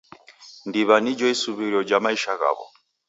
[0.67, 2.65] Ndiw'a nijo isuw'irio ja maisha ghaw'o.